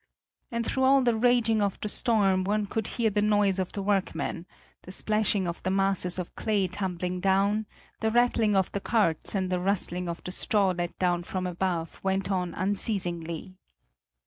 And 0.51 0.65
through 0.65 0.81
all 0.83 1.03
the 1.03 1.15
raging 1.15 1.61
of 1.61 1.79
the 1.79 1.87
storm 1.87 2.43
one 2.43 2.65
could 2.65 2.87
hear 2.87 3.11
the 3.11 3.21
noise 3.21 3.59
of 3.59 3.71
the 3.73 3.83
workmen; 3.83 4.47
the 4.81 4.91
splashing 4.91 5.47
of 5.47 5.61
the 5.61 5.69
masses 5.69 6.17
of 6.17 6.35
clay 6.35 6.67
tumbling 6.67 7.19
down, 7.19 7.67
the 7.99 8.09
rattling 8.09 8.55
of 8.55 8.71
the 8.71 8.79
carts 8.81 9.35
and 9.35 9.51
the 9.51 9.59
rustling 9.59 10.09
of 10.09 10.23
the 10.23 10.31
straw 10.31 10.71
let 10.71 10.97
down 10.97 11.21
from 11.21 11.45
above 11.45 11.99
went 12.03 12.31
on 12.31 12.55
unceasingly. 12.55 13.53